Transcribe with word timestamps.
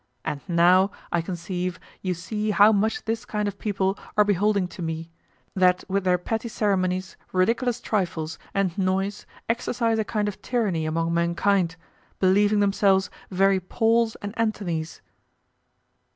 And 0.25 0.41
now, 0.47 0.89
I 1.11 1.21
conceive 1.21 1.75
me, 1.79 1.85
you 2.01 2.13
see 2.15 2.49
how 2.49 2.71
much 2.71 3.05
this 3.05 3.23
kind 3.23 3.47
of 3.47 3.59
people 3.59 3.95
are 4.17 4.23
beholding 4.23 4.67
to 4.69 4.81
me, 4.81 5.11
that 5.55 5.83
with 5.87 6.05
their 6.05 6.17
petty 6.17 6.49
ceremonies, 6.49 7.17
ridiculous 7.31 7.79
trifles, 7.79 8.39
and 8.51 8.75
noise 8.79 9.27
exercise 9.47 9.99
a 9.99 10.03
kind 10.03 10.27
of 10.27 10.41
tyranny 10.41 10.87
among 10.87 11.13
mankind, 11.13 11.75
believing 12.17 12.61
themselves 12.61 13.11
very 13.29 13.59
Pauls 13.59 14.15
and 14.23 14.33
Anthonies. 14.37 15.01